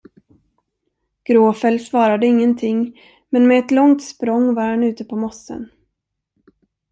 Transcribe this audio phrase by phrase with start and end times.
[1.23, 5.69] Gråfäll svarade ingenting, men med ett långt språng var han ute på mossen.